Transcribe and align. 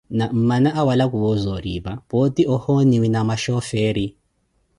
Na 0.17 0.27
mmana 0.33 0.69
awala 0.79 1.05
kuwo 1.11 1.31
zooripa, 1.43 1.93
pooti 2.09 2.43
ohoniwi 2.55 3.07
na 3.11 3.21
maxooferi. 3.29 4.07